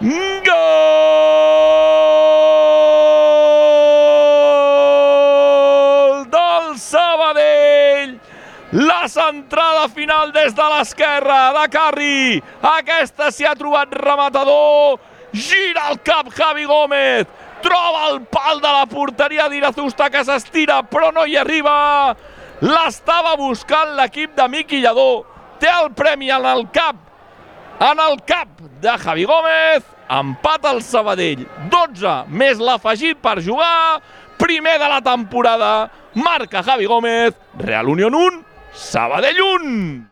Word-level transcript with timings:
gol, 0.00 0.10
del 6.30 6.78
Sabadell! 6.78 8.20
La 8.72 9.08
centrada 9.08 9.88
final 9.88 10.32
des 10.32 10.54
de 10.54 10.62
l'esquerra 10.62 11.52
de 11.52 11.68
Carri. 11.68 12.42
Aquesta 12.62 13.30
s'hi 13.34 13.44
ha 13.44 13.54
trobat 13.58 13.92
rematador. 13.92 15.00
Gira 15.34 15.90
el 15.90 15.98
cap 16.06 16.30
Javi 16.32 16.64
Gómez. 16.64 17.26
Troba 17.60 18.08
el 18.08 18.22
pal 18.24 18.60
de 18.62 18.72
la 18.72 18.86
porteria 18.88 19.48
d'Irazusta 19.52 20.08
que 20.08 20.24
s'estira 20.24 20.82
però 20.88 21.12
no 21.12 21.26
hi 21.26 21.36
arriba. 21.36 22.16
L'estava 22.62 23.36
buscant 23.36 23.96
l'equip 23.98 24.32
de 24.38 24.48
Miqui 24.48 24.80
Lledó. 24.80 25.26
Té 25.60 25.68
el 25.68 25.92
premi 25.92 26.30
en 26.32 26.46
el 26.46 26.68
cap. 26.72 27.09
En 27.80 27.98
el 27.98 28.18
cap 28.26 28.60
de 28.82 28.90
Javi 28.98 29.24
Gómez. 29.24 29.84
Empat 30.12 30.66
al 30.68 30.82
Sabadell. 30.84 31.46
12 31.72 32.12
més 32.28 32.60
l'afegit 32.60 33.16
per 33.24 33.38
jugar. 33.40 34.02
Primer 34.36 34.76
de 34.82 34.90
la 34.92 35.00
temporada. 35.00 35.88
Marca 36.12 36.62
Javi 36.62 36.84
Gómez. 36.84 37.32
Real 37.56 37.88
Unión 37.88 38.14
1. 38.14 38.44
Sabadell 38.74 39.40
1! 39.40 40.06